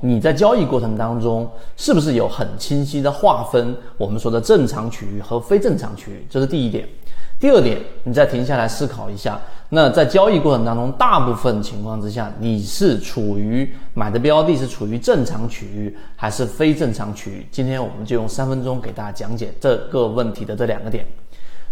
[0.00, 6.26] 你在交易过程当中是不是有很清晰的划分我们说的正常区域和非正常区域？
[6.28, 6.88] 这是第一点。
[7.38, 9.40] 第二点，你再停下来思考一下，
[9.70, 17.46] 那在交易过程当中，大部分情况之下，你是处于买的标的是处于正常区域还是非正常区域？
[17.50, 21.06] 今天我们就用三分钟给大家讲解这个问题的这两个点。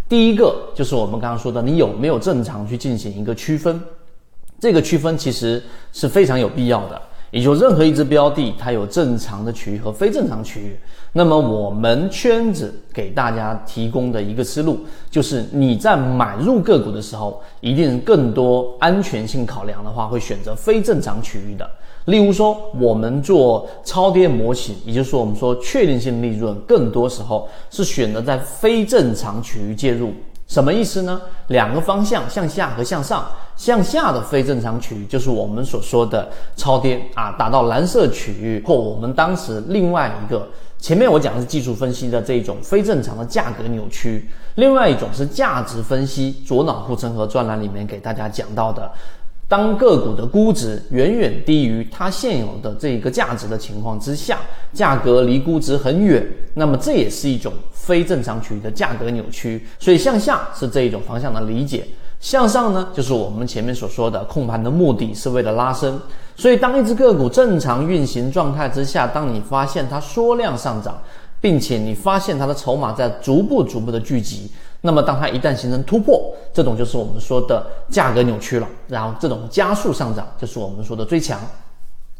[0.08, 3.78] 第一个就是我们刚刚说的，你有没有正常去进行一个区分？
[4.58, 7.00] 这个区分其实是非常有必要的。
[7.30, 10.78] 也就任何一只标的，它有正常的区域和非正常区域。
[11.12, 21.68] 那么我们圈子给大家提供的一个思路，就是你在买入个股的时候，一定更多安全性考量的话，会选择非正常区域的。
[22.04, 30.12] 例如说，我们做超跌模型，也就是说，我们说确定性利润，更多时候是选择在非正常区域介入。
[30.48, 31.20] 什么意思呢？
[31.46, 33.30] 两个方向，向下和向上。
[33.54, 40.46] 向下的非正常区域就是我们所说的超跌啊，达到蓝色区域或我们当时另外一个
[40.78, 46.40] 前面我讲的是技术分析的这种非正常的价格扭曲，另外一种是价值分析。
[46.46, 48.88] 左脑护城河专栏里面给大家讲到的，
[49.48, 54.38] 当个股的估值远远低于它现有的这一个价值的情况之下，
[54.72, 59.66] 价格离估值很远，那么这也是一种非正常区域的价格扭曲。
[59.78, 61.86] 所以向下是这一种方向的理解。
[62.20, 66.00] 向上呢，就是我们前面所说的控盘的目的是为了拉升，
[66.34, 71.00] 所以当一只个股正常运行状态之下，当你发现它缩量上涨，
[71.40, 81.40] 并且你发现它的筹码在逐步逐步的聚集，那么当它一旦形成突破，这种就是我们说的价格扭曲了，然后这种加速上涨就是我们说的追强。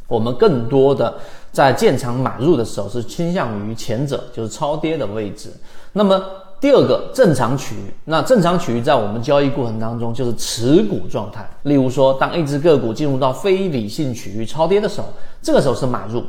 [0.08, 1.14] 我们更多的
[1.52, 5.52] 在建仓买入的时候是倾向于前者，就是超跌的位置。
[5.92, 6.20] 那么。
[6.60, 11.48] 第二个正常区域，那正常区域在我们交易过程当中就是持股状态。
[11.62, 15.06] 例如说，当一只个股进入到非理性区域超跌的时候，
[15.40, 16.20] 这个时候是买入，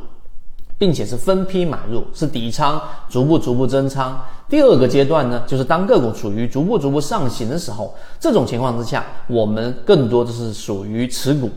[0.78, 4.24] 并且是分批买入，是底仓逐步逐步增仓。
[4.48, 11.50] 第二个阶段呢，就是当个股处于逐步逐步上行的时候，这种情况之下，我们更多的是属于持股。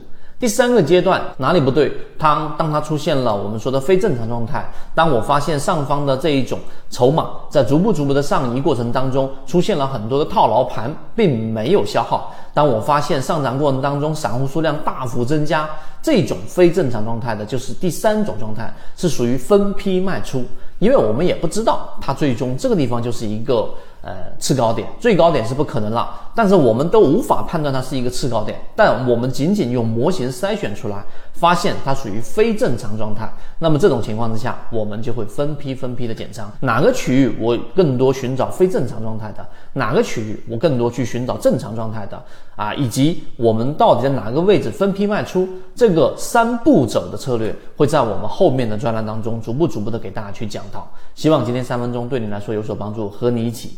[0.43, 1.89] 第三个阶段哪里不对？
[2.17, 4.61] 当当它出现了我们说的非正常状态，
[4.93, 6.59] 当我发现上方的这一种
[6.89, 15.65] 筹码在逐步逐步的上移过程当中出现了很多的套牢盘，并没有消耗；当我发现上涨过程当中散户数量大幅增加，
[16.01, 20.43] 这种非正常状态的就是第三种状态，是属于分批卖出，
[20.79, 23.69] 因为我们也不知道它最终这个地方就是一个。
[24.05, 33.31] 呃，次高点，最高点是不可能了，但是我们都无法判断它是一个次高点，但我们仅仅用模型筛选出来，发现它属于非正常状态。
[33.59, 42.21] 那么这种情况之下，我们就会分批分批的减仓，哪个区域我更多寻找非正常状态的，哪个区域我更多去寻找正常状态的
[42.57, 50.85] 啊，以及我们到底在哪个位置分批卖出，这个三步走的策略会在我们后面的专栏当中逐步逐步的给大家去讲到。
[51.15, 53.77] 希望今天三分钟对你来说有所帮助，和你一起。